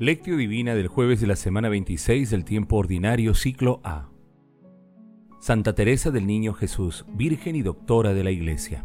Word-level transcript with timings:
Lectio 0.00 0.36
Divina 0.36 0.76
del 0.76 0.86
jueves 0.86 1.20
de 1.20 1.26
la 1.26 1.34
semana 1.34 1.68
26 1.68 2.30
del 2.30 2.44
tiempo 2.44 2.76
ordinario 2.76 3.34
ciclo 3.34 3.80
A. 3.82 4.10
Santa 5.40 5.74
Teresa 5.74 6.12
del 6.12 6.24
Niño 6.24 6.54
Jesús, 6.54 7.04
Virgen 7.14 7.56
y 7.56 7.62
Doctora 7.62 8.14
de 8.14 8.22
la 8.22 8.30
Iglesia. 8.30 8.84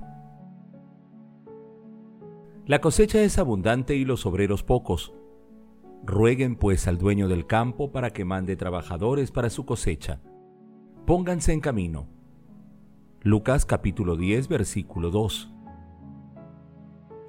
La 2.65 2.81
cosecha 2.81 3.21
es 3.21 3.37
abundante 3.37 3.95
y 3.95 4.05
los 4.05 4.25
obreros 4.25 4.63
pocos. 4.63 5.13
Rueguen 6.03 6.55
pues 6.55 6.87
al 6.87 6.97
dueño 6.97 7.27
del 7.27 7.45
campo 7.45 7.91
para 7.91 8.09
que 8.09 8.25
mande 8.25 8.55
trabajadores 8.55 9.29
para 9.29 9.51
su 9.51 9.67
cosecha. 9.67 10.19
Pónganse 11.05 11.53
en 11.53 11.59
camino. 11.59 12.07
Lucas 13.21 13.67
capítulo 13.67 14.15
10 14.15 14.47
versículo 14.47 15.11
2. 15.11 15.53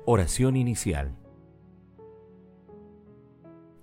Oración 0.06 0.56
inicial. 0.56 1.18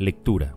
Lectura. 0.00 0.54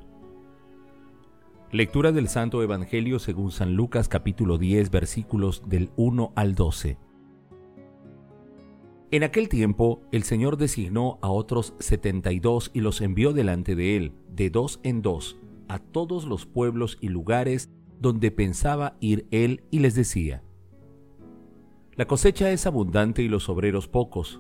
Lectura 1.71 2.11
del 2.11 2.27
Santo 2.27 2.61
Evangelio 2.61 3.17
según 3.17 3.49
San 3.49 3.73
Lucas 3.73 4.07
capítulo 4.07 4.59
10 4.59 4.91
versículos 4.91 5.63
del 5.67 5.89
1 5.95 6.31
al 6.35 6.53
12. 6.53 6.99
En 9.09 9.23
aquel 9.23 9.49
tiempo 9.49 10.03
el 10.11 10.21
Señor 10.21 10.57
designó 10.57 11.17
a 11.23 11.31
otros 11.31 11.73
setenta 11.79 12.31
y 12.31 12.39
dos 12.39 12.69
y 12.75 12.81
los 12.81 13.01
envió 13.01 13.33
delante 13.33 13.73
de 13.73 13.97
él, 13.97 14.13
de 14.29 14.51
dos 14.51 14.79
en 14.83 15.01
dos, 15.01 15.39
a 15.67 15.79
todos 15.79 16.25
los 16.25 16.45
pueblos 16.45 16.99
y 17.01 17.09
lugares 17.09 17.71
donde 17.99 18.29
pensaba 18.29 18.95
ir 18.99 19.25
él 19.31 19.63
y 19.71 19.79
les 19.79 19.95
decía, 19.95 20.43
La 21.95 22.05
cosecha 22.05 22.51
es 22.51 22.67
abundante 22.67 23.23
y 23.23 23.27
los 23.27 23.49
obreros 23.49 23.87
pocos. 23.87 24.39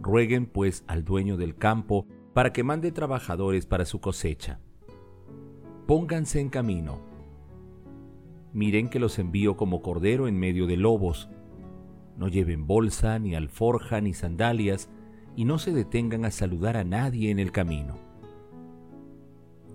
Rueguen 0.00 0.46
pues 0.46 0.84
al 0.86 1.04
dueño 1.04 1.36
del 1.36 1.54
campo 1.54 2.06
para 2.34 2.52
que 2.52 2.62
mande 2.62 2.92
trabajadores 2.92 3.66
para 3.66 3.84
su 3.84 4.00
cosecha. 4.00 4.60
Pónganse 5.86 6.40
en 6.40 6.48
camino. 6.48 7.00
Miren 8.52 8.88
que 8.88 8.98
los 8.98 9.18
envío 9.18 9.56
como 9.56 9.82
cordero 9.82 10.28
en 10.28 10.38
medio 10.38 10.66
de 10.66 10.76
lobos. 10.76 11.28
No 12.16 12.28
lleven 12.28 12.66
bolsa, 12.66 13.18
ni 13.18 13.34
alforja, 13.34 14.00
ni 14.00 14.14
sandalias, 14.14 14.88
y 15.36 15.44
no 15.44 15.58
se 15.58 15.72
detengan 15.72 16.24
a 16.24 16.30
saludar 16.30 16.76
a 16.76 16.84
nadie 16.84 17.30
en 17.30 17.38
el 17.38 17.52
camino. 17.52 17.96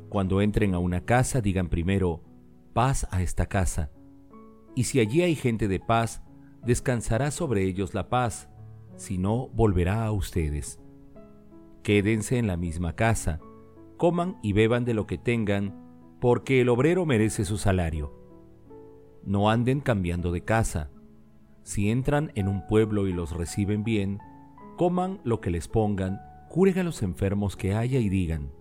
Cuando 0.09 0.41
entren 0.41 0.73
a 0.73 0.79
una 0.79 1.01
casa, 1.01 1.41
digan 1.41 1.69
primero, 1.69 2.21
paz 2.73 3.07
a 3.11 3.21
esta 3.21 3.47
casa. 3.47 3.91
Y 4.75 4.85
si 4.85 4.99
allí 4.99 5.21
hay 5.21 5.35
gente 5.35 5.67
de 5.67 5.79
paz, 5.79 6.21
descansará 6.63 7.31
sobre 7.31 7.63
ellos 7.63 7.93
la 7.93 8.09
paz, 8.09 8.49
si 8.95 9.17
no, 9.17 9.49
volverá 9.49 10.05
a 10.05 10.11
ustedes 10.11 10.79
Quédense 11.87 12.37
en 12.37 12.47
la 12.47 12.57
misma 12.57 12.97
casa, 12.97 13.39
coman 13.95 14.35
y 14.43 14.51
beban 14.51 14.83
de 14.83 14.93
lo 14.93 15.07
que 15.07 15.17
tengan, 15.17 15.73
porque 16.19 16.59
el 16.59 16.67
obrero 16.67 17.05
merece 17.05 17.45
su 17.45 17.57
salario. 17.57 18.13
No 19.23 19.49
anden 19.49 19.79
cambiando 19.79 20.33
de 20.33 20.43
casa. 20.43 20.91
Si 21.63 21.89
entran 21.89 22.33
en 22.35 22.49
un 22.49 22.67
pueblo 22.67 23.07
y 23.07 23.13
los 23.13 23.31
reciben 23.31 23.85
bien, 23.85 24.19
coman 24.75 25.21
lo 25.23 25.39
que 25.39 25.49
les 25.49 25.69
pongan, 25.69 26.19
curen 26.49 26.77
a 26.77 26.83
los 26.83 27.03
enfermos 27.03 27.55
que 27.55 27.73
haya 27.73 27.99
y 27.99 28.09
digan, 28.09 28.51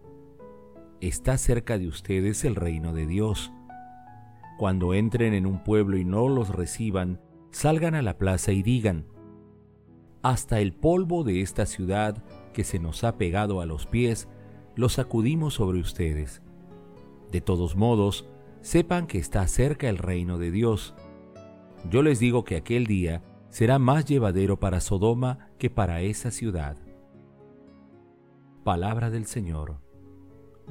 está 1.00 1.36
cerca 1.36 1.78
de 1.78 1.88
ustedes 1.88 2.44
el 2.44 2.54
reino 2.54 2.94
de 2.94 3.08
Dios. 3.08 3.52
Cuando 4.56 4.94
entren 4.94 5.34
en 5.34 5.46
un 5.46 5.64
pueblo 5.64 5.96
y 5.96 6.04
no 6.04 6.28
los 6.28 6.50
reciban, 6.50 7.20
salgan 7.50 7.96
a 7.96 8.02
la 8.02 8.18
plaza 8.18 8.52
y 8.52 8.62
digan, 8.62 9.04
hasta 10.22 10.60
el 10.60 10.74
polvo 10.74 11.24
de 11.24 11.40
esta 11.40 11.66
ciudad 11.66 12.22
que 12.56 12.64
se 12.64 12.78
nos 12.78 13.04
ha 13.04 13.18
pegado 13.18 13.60
a 13.60 13.66
los 13.66 13.84
pies, 13.84 14.28
lo 14.76 14.88
sacudimos 14.88 15.52
sobre 15.52 15.78
ustedes. 15.78 16.40
De 17.30 17.42
todos 17.42 17.76
modos, 17.76 18.26
sepan 18.62 19.06
que 19.06 19.18
está 19.18 19.46
cerca 19.46 19.90
el 19.90 19.98
reino 19.98 20.38
de 20.38 20.50
Dios. 20.50 20.94
Yo 21.90 22.00
les 22.00 22.18
digo 22.18 22.44
que 22.44 22.56
aquel 22.56 22.86
día 22.86 23.22
será 23.50 23.78
más 23.78 24.06
llevadero 24.06 24.58
para 24.58 24.80
Sodoma 24.80 25.50
que 25.58 25.68
para 25.68 26.00
esa 26.00 26.30
ciudad. 26.30 26.78
Palabra 28.64 29.10
del 29.10 29.26
Señor. 29.26 29.82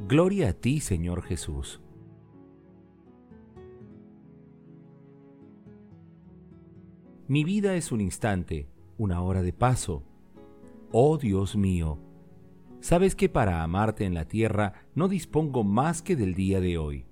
Gloria 0.07 0.49
a 0.49 0.53
ti, 0.53 0.79
Señor 0.79 1.21
Jesús. 1.21 1.81
Mi 7.27 7.43
vida 7.43 7.75
es 7.75 7.91
un 7.91 8.01
instante, 8.01 8.67
una 8.97 9.21
hora 9.21 9.43
de 9.43 9.53
paso 9.53 10.01
Oh 10.97 11.17
Dios 11.17 11.57
mío, 11.57 11.99
sabes 12.79 13.15
que 13.15 13.27
para 13.27 13.63
amarte 13.63 14.05
en 14.05 14.13
la 14.13 14.29
tierra 14.29 14.85
no 14.93 15.09
dispongo 15.09 15.65
más 15.65 16.01
que 16.01 16.15
del 16.15 16.35
día 16.35 16.61
de 16.61 16.77
hoy. 16.77 17.05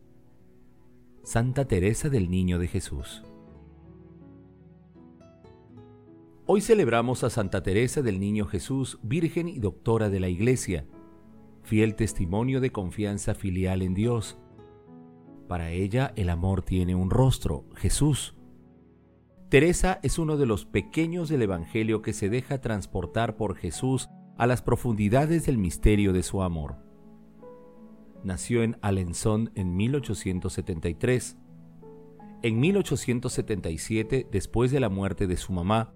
Santa 1.23 1.65
Teresa 1.65 2.07
del 2.07 2.31
Niño 2.31 2.59
de 2.59 2.69
Jesús. 2.69 3.25
Hoy 6.45 6.61
celebramos 6.61 7.25
a 7.25 7.29
Santa 7.29 7.61
Teresa 7.61 8.01
del 8.01 8.21
Niño 8.21 8.45
Jesús, 8.45 8.99
Virgen 9.03 9.49
y 9.49 9.59
Doctora 9.59 10.09
de 10.09 10.21
la 10.21 10.29
Iglesia, 10.29 10.85
fiel 11.63 11.95
testimonio 11.95 12.61
de 12.61 12.71
confianza 12.71 13.35
filial 13.35 13.81
en 13.81 13.95
Dios. 13.95 14.37
Para 15.49 15.71
ella 15.71 16.13
el 16.15 16.29
amor 16.29 16.61
tiene 16.61 16.95
un 16.95 17.09
rostro, 17.09 17.65
Jesús, 17.75 18.33
Teresa 19.53 19.99
es 20.01 20.17
uno 20.17 20.35
de 20.37 20.47
los 20.47 20.65
pequeños 20.65 21.29
del 21.29 21.43
Evangelio 21.43 22.01
que 22.01 22.13
se 22.13 22.27
deja 22.27 22.59
transportar 22.59 23.35
por 23.37 23.55
Jesús 23.55 24.09
a 24.35 24.47
las 24.47 24.63
profundidades 24.63 25.45
del 25.45 25.59
misterio 25.59 26.11
de 26.11 26.23
su 26.23 26.41
amor. 26.41 26.77
Nació 28.23 28.63
en 28.63 28.79
Alençon 28.81 29.51
en 29.53 29.75
1873. 29.75 31.37
En 32.41 32.59
1877, 32.59 34.27
después 34.31 34.71
de 34.71 34.79
la 34.79 34.89
muerte 34.89 35.27
de 35.27 35.37
su 35.37 35.53
mamá, 35.53 35.93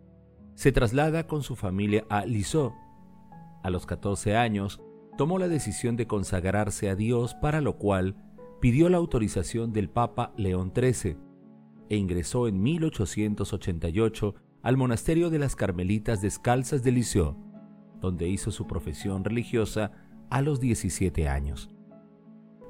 se 0.54 0.72
traslada 0.72 1.26
con 1.26 1.42
su 1.42 1.56
familia 1.56 2.06
a 2.10 2.28
Lisieux. 2.28 2.74
A 3.64 3.72
los 3.72 3.88
14 3.88 4.36
años, 4.36 4.84
tomó 5.18 5.40
la 5.40 5.48
decisión 5.48 5.96
de 5.96 6.06
consagrarse 6.06 6.92
a 6.92 6.96
Dios, 6.96 7.34
para 7.34 7.62
lo 7.62 7.80
cual 7.80 8.18
pidió 8.62 8.88
la 8.88 8.98
autorización 8.98 9.74
del 9.74 9.90
Papa 9.90 10.32
León 10.38 10.72
XIII 10.76 11.27
e 11.90 11.98
ingresó 11.98 12.48
en 12.48 12.62
1888 12.62 14.36
al 14.62 14.78
monasterio 14.78 15.30
de 15.30 15.40
las 15.40 15.56
Carmelitas 15.56 16.22
Descalzas 16.22 16.84
de 16.84 16.92
Lisieux, 16.92 17.36
donde 18.02 18.28
hizo 18.28 18.52
su 18.52 18.68
profesión 18.68 19.24
religiosa 19.24 19.92
a 20.30 20.42
los 20.42 20.60
17 20.60 21.30
años. 21.30 21.70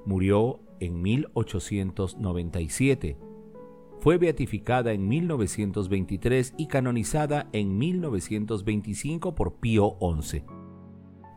Murió 0.06 0.62
en 0.80 1.01
1897. 1.01 3.18
Fue 4.00 4.18
beatificada 4.18 4.94
en 4.94 5.07
1923 5.07 6.53
y 6.57 6.68
canonizada 6.68 7.50
en 7.51 7.77
1925 7.77 9.36
por 9.36 9.56
Pío 9.56 9.97
XI. 10.00 10.44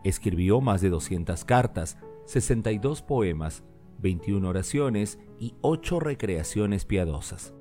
Escribió 0.05 0.61
más 0.61 0.83
de 0.83 0.91
200 0.91 1.45
cartas, 1.45 1.99
62 2.27 3.03
poemas, 3.03 3.65
21 3.99 4.49
oraciones 4.49 5.19
y 5.39 5.55
8 5.63 6.01
recreaciones 6.01 6.85
piadosas. 6.85 7.55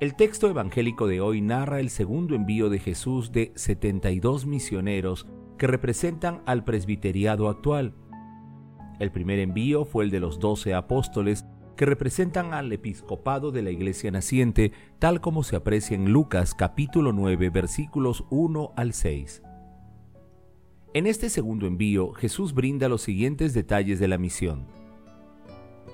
El 0.00 0.16
texto 0.16 0.50
evangélico 0.50 1.06
de 1.06 1.20
hoy 1.20 1.40
narra 1.40 1.78
el 1.78 1.88
segundo 1.88 2.34
envío 2.34 2.68
de 2.68 2.80
Jesús 2.80 3.30
de 3.30 3.52
72 3.54 4.44
misioneros 4.44 5.24
que 5.56 5.68
representan 5.68 6.42
al 6.46 6.64
presbiteriado 6.64 7.48
actual. 7.48 7.94
El 8.98 9.12
primer 9.12 9.38
envío 9.38 9.84
fue 9.84 10.04
el 10.04 10.10
de 10.10 10.18
los 10.18 10.40
doce 10.40 10.74
apóstoles 10.74 11.44
que 11.76 11.86
representan 11.86 12.54
al 12.54 12.72
episcopado 12.72 13.52
de 13.52 13.62
la 13.62 13.70
iglesia 13.70 14.10
naciente, 14.10 14.72
tal 14.98 15.20
como 15.20 15.44
se 15.44 15.54
aprecia 15.54 15.94
en 15.94 16.12
Lucas 16.12 16.54
capítulo 16.54 17.12
9 17.12 17.50
versículos 17.50 18.24
1 18.30 18.72
al 18.76 18.94
6. 18.94 19.42
En 20.92 21.06
este 21.06 21.30
segundo 21.30 21.68
envío, 21.68 22.12
Jesús 22.14 22.52
brinda 22.52 22.88
los 22.88 23.02
siguientes 23.02 23.54
detalles 23.54 24.00
de 24.00 24.08
la 24.08 24.18
misión. 24.18 24.66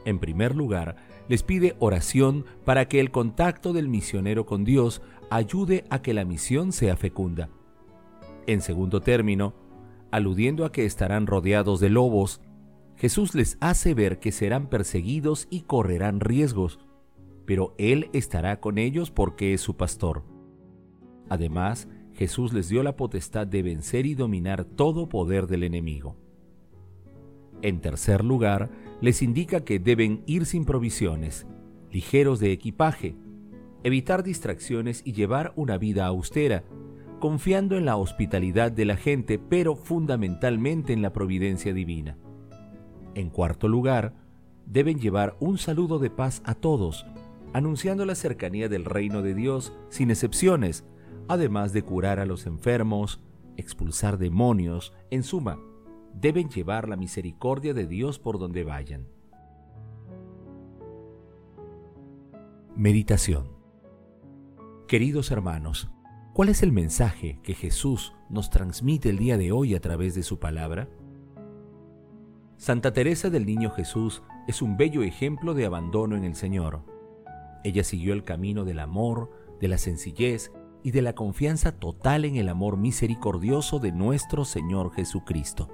En 0.06 0.18
primer 0.18 0.56
lugar, 0.56 0.96
les 1.30 1.44
pide 1.44 1.76
oración 1.78 2.44
para 2.64 2.88
que 2.88 2.98
el 2.98 3.12
contacto 3.12 3.72
del 3.72 3.88
misionero 3.88 4.46
con 4.46 4.64
Dios 4.64 5.00
ayude 5.30 5.84
a 5.88 6.02
que 6.02 6.12
la 6.12 6.24
misión 6.24 6.72
sea 6.72 6.96
fecunda. 6.96 7.50
En 8.48 8.60
segundo 8.60 9.00
término, 9.00 9.54
aludiendo 10.10 10.64
a 10.64 10.72
que 10.72 10.84
estarán 10.84 11.28
rodeados 11.28 11.78
de 11.78 11.88
lobos, 11.88 12.40
Jesús 12.96 13.36
les 13.36 13.58
hace 13.60 13.94
ver 13.94 14.18
que 14.18 14.32
serán 14.32 14.68
perseguidos 14.68 15.46
y 15.50 15.60
correrán 15.60 16.18
riesgos, 16.18 16.80
pero 17.46 17.76
Él 17.78 18.10
estará 18.12 18.58
con 18.58 18.76
ellos 18.76 19.12
porque 19.12 19.54
es 19.54 19.60
su 19.60 19.76
pastor. 19.76 20.24
Además, 21.28 21.86
Jesús 22.12 22.52
les 22.52 22.68
dio 22.68 22.82
la 22.82 22.96
potestad 22.96 23.46
de 23.46 23.62
vencer 23.62 24.04
y 24.04 24.16
dominar 24.16 24.64
todo 24.64 25.08
poder 25.08 25.46
del 25.46 25.62
enemigo. 25.62 26.16
En 27.62 27.80
tercer 27.80 28.24
lugar, 28.24 28.70
les 29.00 29.22
indica 29.22 29.64
que 29.64 29.78
deben 29.78 30.22
ir 30.26 30.46
sin 30.46 30.64
provisiones, 30.64 31.46
ligeros 31.90 32.40
de 32.40 32.52
equipaje, 32.52 33.16
evitar 33.82 34.22
distracciones 34.22 35.02
y 35.04 35.12
llevar 35.12 35.52
una 35.56 35.78
vida 35.78 36.06
austera, 36.06 36.64
confiando 37.18 37.76
en 37.76 37.84
la 37.84 37.96
hospitalidad 37.96 38.72
de 38.72 38.84
la 38.84 38.96
gente, 38.96 39.38
pero 39.38 39.76
fundamentalmente 39.76 40.92
en 40.92 41.02
la 41.02 41.12
providencia 41.12 41.74
divina. 41.74 42.16
En 43.14 43.28
cuarto 43.28 43.68
lugar, 43.68 44.14
deben 44.66 44.98
llevar 44.98 45.36
un 45.40 45.58
saludo 45.58 45.98
de 45.98 46.10
paz 46.10 46.42
a 46.44 46.54
todos, 46.54 47.06
anunciando 47.52 48.06
la 48.06 48.14
cercanía 48.14 48.68
del 48.68 48.84
reino 48.84 49.20
de 49.20 49.34
Dios 49.34 49.72
sin 49.90 50.10
excepciones, 50.10 50.84
además 51.28 51.72
de 51.72 51.82
curar 51.82 52.20
a 52.20 52.26
los 52.26 52.46
enfermos, 52.46 53.20
expulsar 53.56 54.16
demonios, 54.16 54.94
en 55.10 55.22
suma, 55.22 55.58
deben 56.14 56.48
llevar 56.48 56.88
la 56.88 56.96
misericordia 56.96 57.74
de 57.74 57.86
Dios 57.86 58.18
por 58.18 58.38
donde 58.38 58.64
vayan. 58.64 59.06
Meditación 62.76 63.60
Queridos 64.86 65.30
hermanos, 65.30 65.88
¿cuál 66.32 66.48
es 66.48 66.62
el 66.62 66.72
mensaje 66.72 67.38
que 67.42 67.54
Jesús 67.54 68.12
nos 68.28 68.50
transmite 68.50 69.10
el 69.10 69.18
día 69.18 69.38
de 69.38 69.52
hoy 69.52 69.74
a 69.74 69.80
través 69.80 70.14
de 70.14 70.22
su 70.22 70.38
palabra? 70.38 70.88
Santa 72.56 72.92
Teresa 72.92 73.30
del 73.30 73.46
Niño 73.46 73.70
Jesús 73.70 74.22
es 74.48 74.62
un 74.62 74.76
bello 74.76 75.02
ejemplo 75.02 75.54
de 75.54 75.64
abandono 75.64 76.16
en 76.16 76.24
el 76.24 76.34
Señor. 76.34 76.84
Ella 77.64 77.84
siguió 77.84 78.12
el 78.14 78.24
camino 78.24 78.64
del 78.64 78.80
amor, 78.80 79.30
de 79.60 79.68
la 79.68 79.78
sencillez 79.78 80.50
y 80.82 80.90
de 80.90 81.02
la 81.02 81.14
confianza 81.14 81.72
total 81.72 82.24
en 82.24 82.36
el 82.36 82.48
amor 82.48 82.76
misericordioso 82.76 83.78
de 83.78 83.92
nuestro 83.92 84.44
Señor 84.44 84.92
Jesucristo. 84.92 85.68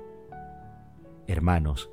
Hermanos, 1.28 1.90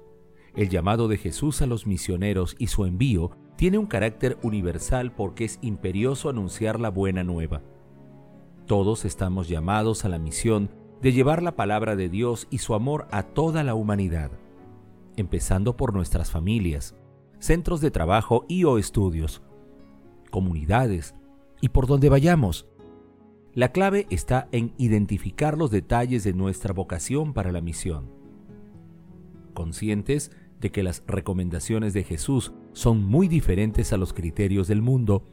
el 0.56 0.69
llamado 0.69 1.07
de 1.07 1.18
Jesús 1.18 1.62
a 1.62 1.65
los 1.65 1.88
misioneros 1.88 2.56
y 2.59 2.68
su 2.68 2.85
envío 2.85 3.31
tiene 3.56 3.77
un 3.77 3.88
carácter 3.88 4.38
universal 4.44 5.12
porque 5.13 5.45
es 5.45 5.57
imperioso 5.62 6.30
anunciar 6.30 6.80
la 6.80 6.89
buena 6.89 7.24
nueva. 7.24 7.62
Todos 8.68 9.06
estamos 9.06 9.47
llamados 9.50 10.06
a 10.06 10.09
la 10.09 10.19
misión 10.19 10.69
de 11.01 11.12
llevar 11.12 11.41
la 11.41 11.56
palabra 11.56 11.95
de 11.95 12.09
Dios 12.09 12.47
y 12.50 12.59
su 12.59 12.75
amor 12.75 13.07
a 13.12 13.24
toda 13.24 13.63
la 13.63 13.75
humanidad, 13.75 14.31
empezando 15.18 15.75
por 15.75 15.94
nuestras 15.94 16.31
familias, 16.31 16.95
centros 17.39 17.81
de 17.81 17.91
trabajo 17.91 18.45
y 18.47 18.63
o 18.63 18.77
estudios, 18.77 19.41
comunidades 20.29 21.15
y 21.62 21.69
por 21.69 21.88
donde 21.88 22.09
vayamos. 22.09 22.68
La 23.53 23.71
clave 23.71 24.07
está 24.09 24.47
en 24.51 24.74
identificar 24.77 25.57
los 25.57 25.71
detalles 25.71 26.24
de 26.24 26.33
nuestra 26.33 26.74
vocación 26.74 27.33
para 27.33 27.51
la 27.51 27.62
misión 27.62 28.22
conscientes 29.53 30.31
de 30.59 30.71
que 30.71 30.83
las 30.83 31.03
recomendaciones 31.07 31.94
de 31.94 32.03
Jesús 32.03 32.53
son 32.73 33.03
muy 33.03 33.27
diferentes 33.27 33.94
a 33.94 33.97
los 33.97 34.13
criterios 34.13 34.67
del 34.67 34.81
mundo, 34.81 35.23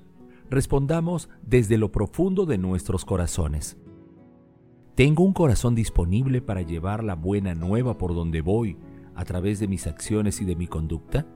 respondamos 0.50 1.28
desde 1.42 1.78
lo 1.78 1.92
profundo 1.92 2.46
de 2.46 2.58
nuestros 2.58 3.04
corazones. 3.04 3.78
¿Tengo 4.96 5.22
un 5.22 5.32
corazón 5.32 5.74
disponible 5.74 6.42
para 6.42 6.62
llevar 6.62 7.04
la 7.04 7.14
buena 7.14 7.54
nueva 7.54 7.96
por 7.96 8.14
donde 8.14 8.42
voy 8.42 8.76
a 9.14 9.24
través 9.24 9.60
de 9.60 9.68
mis 9.68 9.86
acciones 9.86 10.40
y 10.40 10.44
de 10.44 10.56
mi 10.56 10.66
conducta? 10.66 11.26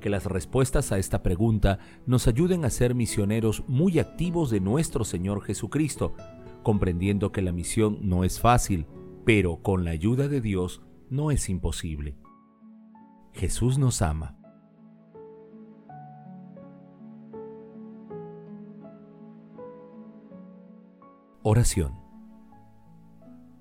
Que 0.00 0.10
las 0.10 0.26
respuestas 0.26 0.92
a 0.92 0.98
esta 0.98 1.22
pregunta 1.22 1.78
nos 2.06 2.28
ayuden 2.28 2.66
a 2.66 2.70
ser 2.70 2.94
misioneros 2.94 3.64
muy 3.66 3.98
activos 3.98 4.50
de 4.50 4.60
nuestro 4.60 5.04
Señor 5.04 5.42
Jesucristo, 5.42 6.14
comprendiendo 6.62 7.32
que 7.32 7.42
la 7.42 7.52
misión 7.52 7.98
no 8.02 8.22
es 8.22 8.38
fácil, 8.38 8.86
pero 9.24 9.56
con 9.62 9.84
la 9.84 9.92
ayuda 9.92 10.28
de 10.28 10.42
Dios 10.42 10.82
no 11.14 11.30
es 11.30 11.48
imposible. 11.48 12.16
Jesús 13.32 13.78
nos 13.78 14.02
ama. 14.02 14.36
Oración. 21.42 21.94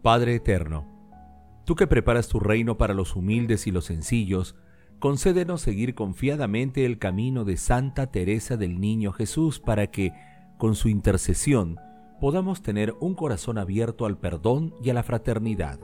Padre 0.02 0.36
Eterno, 0.36 0.88
tú 1.66 1.76
que 1.76 1.86
preparas 1.86 2.28
tu 2.28 2.40
reino 2.40 2.78
para 2.78 2.94
los 2.94 3.16
humildes 3.16 3.68
y 3.68 3.72
los 3.72 3.86
sencillos, 3.86 4.56
concédenos 5.00 5.62
seguir 5.62 5.94
confiadamente 5.94 6.86
el 6.86 6.98
camino 6.98 7.46
de 7.46 7.58
Santa 7.58 8.08
Teresa 8.08 8.58
del 8.58 8.80
Niño 8.80 9.12
Jesús 9.12 9.60
para 9.60 9.92
que, 9.92 10.12
con 10.58 10.76
su 10.76 10.90
intercesión, 10.90 11.78
podamos 12.20 12.64
tener 12.64 12.96
un 13.00 13.14
corazón 13.14 13.58
abierto 13.60 14.06
al 14.06 14.18
perdón 14.18 14.74
y 14.82 14.90
a 14.90 14.94
la 14.94 15.04
fraternidad 15.04 15.80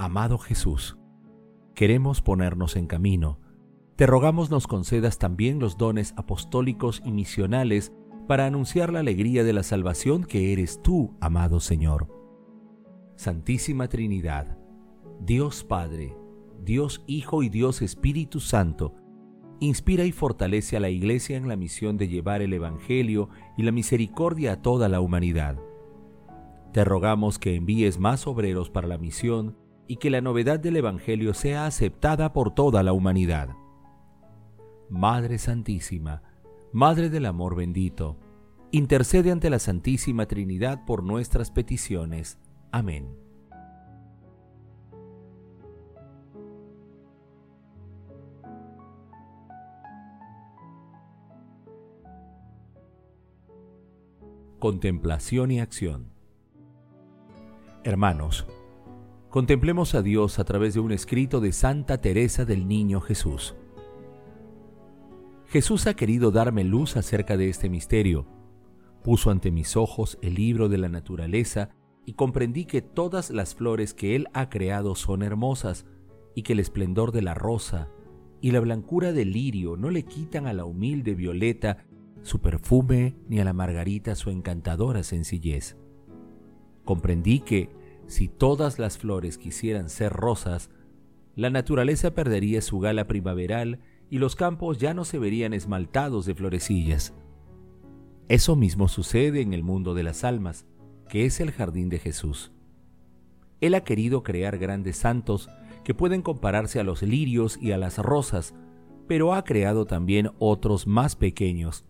Amado 0.00 0.38
Jesús, 0.38 0.96
queremos 1.74 2.22
ponernos 2.22 2.76
en 2.76 2.86
camino. 2.86 3.40
Te 3.96 4.06
rogamos 4.06 4.48
nos 4.48 4.68
concedas 4.68 5.18
también 5.18 5.58
los 5.58 5.76
dones 5.76 6.14
apostólicos 6.16 7.02
y 7.04 7.10
misionales 7.10 7.92
para 8.28 8.46
anunciar 8.46 8.92
la 8.92 9.00
alegría 9.00 9.42
de 9.42 9.52
la 9.52 9.64
salvación 9.64 10.22
que 10.22 10.52
eres 10.52 10.80
tú, 10.82 11.16
amado 11.20 11.58
Señor. 11.58 12.14
Santísima 13.16 13.88
Trinidad, 13.88 14.56
Dios 15.20 15.64
Padre, 15.64 16.16
Dios 16.62 17.02
Hijo 17.08 17.42
y 17.42 17.48
Dios 17.48 17.82
Espíritu 17.82 18.38
Santo, 18.38 18.94
inspira 19.58 20.04
y 20.04 20.12
fortalece 20.12 20.76
a 20.76 20.80
la 20.80 20.90
Iglesia 20.90 21.36
en 21.36 21.48
la 21.48 21.56
misión 21.56 21.96
de 21.96 22.06
llevar 22.06 22.40
el 22.40 22.52
Evangelio 22.52 23.30
y 23.56 23.64
la 23.64 23.72
misericordia 23.72 24.52
a 24.52 24.62
toda 24.62 24.88
la 24.88 25.00
humanidad. 25.00 25.58
Te 26.72 26.84
rogamos 26.84 27.40
que 27.40 27.56
envíes 27.56 27.98
más 27.98 28.28
obreros 28.28 28.70
para 28.70 28.86
la 28.86 28.98
misión 28.98 29.56
y 29.88 29.96
que 29.96 30.10
la 30.10 30.20
novedad 30.20 30.60
del 30.60 30.76
Evangelio 30.76 31.34
sea 31.34 31.66
aceptada 31.66 32.32
por 32.32 32.54
toda 32.54 32.82
la 32.82 32.92
humanidad. 32.92 33.56
Madre 34.88 35.38
Santísima, 35.38 36.22
Madre 36.72 37.08
del 37.08 37.26
Amor 37.26 37.56
bendito, 37.56 38.18
intercede 38.70 39.32
ante 39.32 39.50
la 39.50 39.58
Santísima 39.58 40.26
Trinidad 40.26 40.84
por 40.84 41.02
nuestras 41.02 41.50
peticiones. 41.50 42.38
Amén. 42.70 43.16
Contemplación 54.58 55.52
y 55.52 55.60
acción 55.60 56.18
Hermanos, 57.84 58.44
Contemplemos 59.30 59.94
a 59.94 60.00
Dios 60.00 60.38
a 60.38 60.44
través 60.44 60.72
de 60.72 60.80
un 60.80 60.90
escrito 60.90 61.40
de 61.40 61.52
Santa 61.52 62.00
Teresa 62.00 62.46
del 62.46 62.66
Niño 62.66 63.02
Jesús. 63.02 63.54
Jesús 65.48 65.86
ha 65.86 65.92
querido 65.92 66.30
darme 66.30 66.64
luz 66.64 66.96
acerca 66.96 67.36
de 67.36 67.50
este 67.50 67.68
misterio. 67.68 68.26
Puso 69.04 69.30
ante 69.30 69.50
mis 69.50 69.76
ojos 69.76 70.18
el 70.22 70.34
libro 70.34 70.70
de 70.70 70.78
la 70.78 70.88
naturaleza 70.88 71.68
y 72.06 72.14
comprendí 72.14 72.64
que 72.64 72.80
todas 72.80 73.28
las 73.28 73.54
flores 73.54 73.92
que 73.92 74.16
Él 74.16 74.28
ha 74.32 74.48
creado 74.48 74.94
son 74.94 75.22
hermosas 75.22 75.84
y 76.34 76.40
que 76.40 76.54
el 76.54 76.60
esplendor 76.60 77.12
de 77.12 77.20
la 77.20 77.34
rosa 77.34 77.90
y 78.40 78.52
la 78.52 78.60
blancura 78.60 79.12
del 79.12 79.32
lirio 79.32 79.76
no 79.76 79.90
le 79.90 80.04
quitan 80.04 80.46
a 80.46 80.54
la 80.54 80.64
humilde 80.64 81.14
violeta 81.14 81.84
su 82.22 82.40
perfume 82.40 83.14
ni 83.28 83.40
a 83.40 83.44
la 83.44 83.52
margarita 83.52 84.14
su 84.14 84.30
encantadora 84.30 85.02
sencillez. 85.02 85.76
Comprendí 86.84 87.40
que 87.40 87.77
si 88.08 88.26
todas 88.26 88.78
las 88.78 88.98
flores 88.98 89.38
quisieran 89.38 89.88
ser 89.90 90.12
rosas, 90.12 90.70
la 91.36 91.50
naturaleza 91.50 92.14
perdería 92.14 92.62
su 92.62 92.80
gala 92.80 93.06
primaveral 93.06 93.78
y 94.10 94.18
los 94.18 94.34
campos 94.34 94.78
ya 94.78 94.94
no 94.94 95.04
se 95.04 95.18
verían 95.18 95.52
esmaltados 95.52 96.26
de 96.26 96.34
florecillas. 96.34 97.14
Eso 98.28 98.56
mismo 98.56 98.88
sucede 98.88 99.42
en 99.42 99.52
el 99.52 99.62
mundo 99.62 99.94
de 99.94 100.02
las 100.02 100.24
almas, 100.24 100.66
que 101.08 101.26
es 101.26 101.38
el 101.40 101.52
jardín 101.52 101.90
de 101.90 101.98
Jesús. 101.98 102.50
Él 103.60 103.74
ha 103.74 103.84
querido 103.84 104.22
crear 104.22 104.58
grandes 104.58 104.96
santos 104.96 105.48
que 105.84 105.94
pueden 105.94 106.22
compararse 106.22 106.80
a 106.80 106.84
los 106.84 107.02
lirios 107.02 107.58
y 107.60 107.72
a 107.72 107.78
las 107.78 107.98
rosas, 107.98 108.54
pero 109.06 109.34
ha 109.34 109.44
creado 109.44 109.84
también 109.84 110.30
otros 110.38 110.86
más 110.86 111.14
pequeños. 111.14 111.84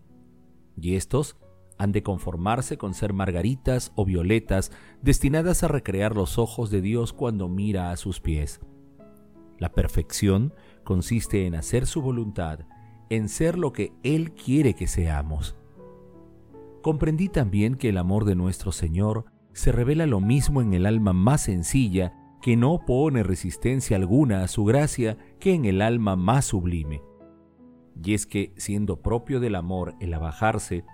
Y 0.77 0.95
estos 0.95 1.37
han 1.79 1.93
de 1.93 2.03
conformarse 2.03 2.77
con 2.77 2.93
ser 2.93 3.13
margaritas 3.13 3.93
o 3.95 4.05
violetas 4.05 4.71
destinadas 5.01 5.63
a 5.63 5.69
recrear 5.69 6.15
los 6.15 6.37
ojos 6.37 6.69
de 6.69 6.81
Dios 6.81 7.13
cuando 7.13 7.47
mira 7.47 7.91
a 7.91 7.97
sus 7.97 8.19
pies. 8.19 8.59
La 9.57 9.71
perfección 9.71 10.53
consiste 10.83 11.47
en 11.47 11.55
hacer 11.55 11.87
su 11.87 12.01
voluntad, 12.01 12.59
en 13.09 13.29
ser 13.29 13.57
lo 13.57 13.71
que 13.71 13.93
Él 14.03 14.33
quiere 14.33 14.73
que 14.73 14.87
seamos. 14.87 15.55
Comprendí 16.81 17.29
también 17.29 17.75
que 17.75 17.89
el 17.89 17.97
amor 17.97 18.25
de 18.25 18.35
nuestro 18.35 18.73
Señor 18.73 19.25
se 19.53 19.71
revela 19.71 20.05
lo 20.05 20.19
mismo 20.19 20.61
en 20.61 20.73
el 20.73 20.85
alma 20.85 21.13
más 21.13 21.43
sencilla, 21.43 22.13
que 22.41 22.57
no 22.57 22.85
pone 22.85 23.23
resistencia 23.23 23.95
alguna 23.95 24.43
a 24.43 24.47
su 24.49 24.65
gracia, 24.65 25.17
que 25.39 25.53
en 25.53 25.65
el 25.65 25.81
alma 25.81 26.17
más 26.17 26.45
sublime. 26.45 27.01
Y 28.01 28.13
es 28.13 28.25
que, 28.25 28.53
siendo 28.57 29.01
propio 29.01 29.39
del 29.39 29.55
amor 29.55 29.95
el 29.99 30.13
abajarse, 30.13 30.85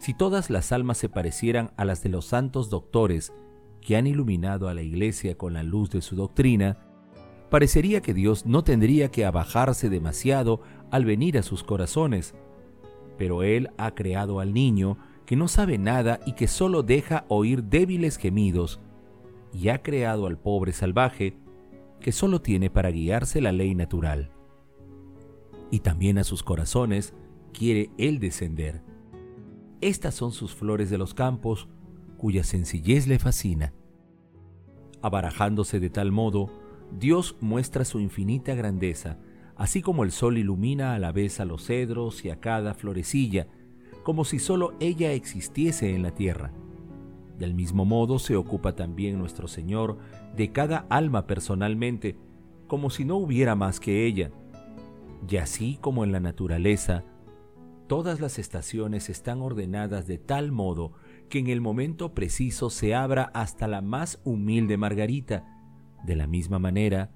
si 0.00 0.14
todas 0.14 0.48
las 0.48 0.72
almas 0.72 0.96
se 0.96 1.10
parecieran 1.10 1.72
a 1.76 1.84
las 1.84 2.02
de 2.02 2.08
los 2.08 2.24
santos 2.24 2.70
doctores 2.70 3.34
que 3.82 3.96
han 3.96 4.06
iluminado 4.06 4.68
a 4.68 4.74
la 4.74 4.80
Iglesia 4.80 5.36
con 5.36 5.52
la 5.52 5.62
luz 5.62 5.90
de 5.90 6.00
su 6.00 6.16
doctrina, 6.16 6.78
parecería 7.50 8.00
que 8.00 8.14
Dios 8.14 8.46
no 8.46 8.64
tendría 8.64 9.10
que 9.10 9.26
abajarse 9.26 9.90
demasiado 9.90 10.62
al 10.90 11.04
venir 11.04 11.36
a 11.36 11.42
sus 11.42 11.62
corazones. 11.62 12.34
Pero 13.18 13.42
Él 13.42 13.68
ha 13.76 13.94
creado 13.94 14.40
al 14.40 14.54
niño 14.54 14.96
que 15.26 15.36
no 15.36 15.48
sabe 15.48 15.76
nada 15.76 16.18
y 16.24 16.32
que 16.32 16.48
solo 16.48 16.82
deja 16.82 17.26
oír 17.28 17.64
débiles 17.64 18.16
gemidos, 18.16 18.80
y 19.52 19.68
ha 19.68 19.82
creado 19.82 20.26
al 20.26 20.38
pobre 20.38 20.72
salvaje 20.72 21.36
que 22.00 22.12
solo 22.12 22.40
tiene 22.40 22.70
para 22.70 22.90
guiarse 22.90 23.42
la 23.42 23.52
ley 23.52 23.74
natural. 23.74 24.30
Y 25.70 25.80
también 25.80 26.16
a 26.16 26.24
sus 26.24 26.42
corazones 26.42 27.12
quiere 27.52 27.90
Él 27.98 28.18
descender. 28.18 28.89
Estas 29.80 30.14
son 30.14 30.32
sus 30.32 30.54
flores 30.54 30.90
de 30.90 30.98
los 30.98 31.14
campos, 31.14 31.68
cuya 32.18 32.44
sencillez 32.44 33.06
le 33.06 33.18
fascina. 33.18 33.72
Abarajándose 35.00 35.80
de 35.80 35.88
tal 35.88 36.12
modo, 36.12 36.50
Dios 36.98 37.36
muestra 37.40 37.86
su 37.86 37.98
infinita 37.98 38.54
grandeza, 38.54 39.18
así 39.56 39.80
como 39.80 40.04
el 40.04 40.10
sol 40.10 40.36
ilumina 40.36 40.94
a 40.94 40.98
la 40.98 41.12
vez 41.12 41.40
a 41.40 41.46
los 41.46 41.64
cedros 41.64 42.24
y 42.24 42.30
a 42.30 42.40
cada 42.40 42.74
florecilla, 42.74 43.46
como 44.02 44.24
si 44.24 44.38
sólo 44.38 44.74
ella 44.80 45.12
existiese 45.12 45.94
en 45.94 46.02
la 46.02 46.10
tierra. 46.14 46.52
Del 47.38 47.54
mismo 47.54 47.86
modo 47.86 48.18
se 48.18 48.36
ocupa 48.36 48.74
también 48.76 49.18
nuestro 49.18 49.48
Señor 49.48 49.96
de 50.36 50.52
cada 50.52 50.86
alma 50.90 51.26
personalmente, 51.26 52.18
como 52.66 52.90
si 52.90 53.06
no 53.06 53.16
hubiera 53.16 53.54
más 53.54 53.80
que 53.80 54.04
ella. 54.04 54.30
Y 55.26 55.36
así 55.38 55.78
como 55.80 56.04
en 56.04 56.12
la 56.12 56.20
naturaleza, 56.20 57.04
todas 57.90 58.20
las 58.20 58.38
estaciones 58.38 59.10
están 59.10 59.42
ordenadas 59.42 60.06
de 60.06 60.16
tal 60.16 60.52
modo 60.52 60.92
que 61.28 61.40
en 61.40 61.48
el 61.48 61.60
momento 61.60 62.14
preciso 62.14 62.70
se 62.70 62.94
abra 62.94 63.32
hasta 63.34 63.66
la 63.66 63.80
más 63.80 64.20
humilde 64.22 64.76
margarita. 64.76 65.44
De 66.04 66.14
la 66.14 66.28
misma 66.28 66.60
manera, 66.60 67.10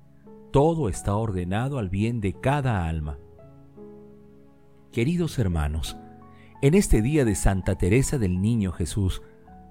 todo 0.50 0.88
está 0.88 1.14
ordenado 1.14 1.78
al 1.78 1.90
bien 1.90 2.20
de 2.20 2.32
cada 2.32 2.88
alma. 2.88 3.20
Queridos 4.90 5.38
hermanos, 5.38 5.96
en 6.60 6.74
este 6.74 7.02
día 7.02 7.24
de 7.24 7.36
Santa 7.36 7.78
Teresa 7.78 8.18
del 8.18 8.42
Niño 8.42 8.72
Jesús, 8.72 9.22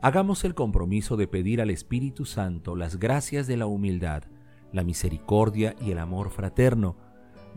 hagamos 0.01 0.45
el 0.45 0.55
compromiso 0.55 1.17
de 1.17 1.27
pedir 1.27 1.59
al 1.59 1.69
Espíritu 1.69 2.23
Santo 2.23 2.77
las 2.77 2.97
gracias 2.97 3.45
de 3.45 3.57
la 3.57 3.65
humildad, 3.65 4.23
la 4.71 4.85
misericordia 4.85 5.75
y 5.81 5.91
el 5.91 5.99
amor 5.99 6.29
fraterno, 6.29 6.95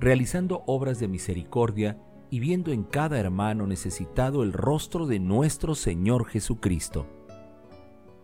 realizando 0.00 0.64
obras 0.66 0.98
de 0.98 1.06
misericordia 1.06 1.96
y 2.36 2.38
viendo 2.38 2.70
en 2.70 2.82
cada 2.84 3.18
hermano 3.18 3.66
necesitado 3.66 4.42
el 4.42 4.52
rostro 4.52 5.06
de 5.06 5.18
nuestro 5.18 5.74
Señor 5.74 6.26
Jesucristo. 6.26 7.06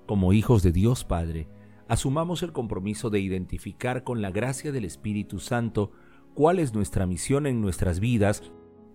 Como 0.06 0.34
hijos 0.34 0.62
de 0.62 0.70
Dios 0.70 1.02
Padre, 1.02 1.48
asumamos 1.88 2.42
el 2.42 2.52
compromiso 2.52 3.08
de 3.08 3.20
identificar 3.20 4.04
con 4.04 4.20
la 4.20 4.30
gracia 4.30 4.70
del 4.70 4.84
Espíritu 4.84 5.38
Santo 5.38 5.92
cuál 6.34 6.58
es 6.58 6.74
nuestra 6.74 7.06
misión 7.06 7.46
en 7.46 7.62
nuestras 7.62 8.00
vidas 8.00 8.42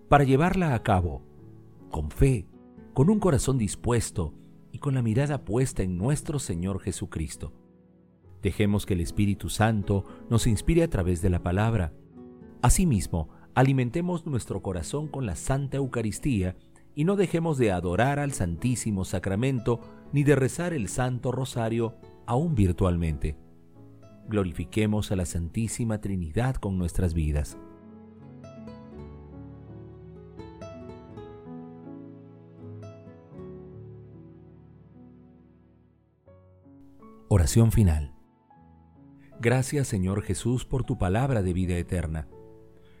para 0.08 0.22
llevarla 0.22 0.72
a 0.72 0.84
cabo, 0.84 1.26
con 1.90 2.12
fe, 2.12 2.46
con 2.94 3.10
un 3.10 3.18
corazón 3.18 3.58
dispuesto 3.58 4.34
y 4.70 4.78
con 4.78 4.94
la 4.94 5.02
mirada 5.02 5.44
puesta 5.44 5.82
en 5.82 5.98
nuestro 5.98 6.38
Señor 6.38 6.78
Jesucristo. 6.78 7.52
Dejemos 8.40 8.86
que 8.86 8.94
el 8.94 9.00
Espíritu 9.00 9.48
Santo 9.48 10.04
nos 10.30 10.46
inspire 10.46 10.84
a 10.84 10.88
través 10.88 11.22
de 11.22 11.30
la 11.30 11.42
palabra. 11.42 11.92
Asimismo, 12.62 13.30
alimentemos 13.58 14.24
nuestro 14.24 14.62
corazón 14.62 15.08
con 15.08 15.26
la 15.26 15.34
Santa 15.34 15.78
Eucaristía 15.78 16.54
y 16.94 17.02
no 17.02 17.16
dejemos 17.16 17.58
de 17.58 17.72
adorar 17.72 18.20
al 18.20 18.32
Santísimo 18.32 19.04
Sacramento 19.04 19.80
ni 20.12 20.22
de 20.22 20.36
rezar 20.36 20.72
el 20.72 20.86
Santo 20.86 21.32
Rosario 21.32 21.96
aún 22.24 22.54
virtualmente. 22.54 23.36
Glorifiquemos 24.28 25.10
a 25.10 25.16
la 25.16 25.26
Santísima 25.26 26.00
Trinidad 26.00 26.54
con 26.54 26.78
nuestras 26.78 27.14
vidas. 27.14 27.58
Oración 37.26 37.72
final. 37.72 38.14
Gracias 39.40 39.88
Señor 39.88 40.22
Jesús 40.22 40.64
por 40.64 40.84
tu 40.84 40.96
palabra 40.96 41.42
de 41.42 41.52
vida 41.52 41.76
eterna 41.76 42.28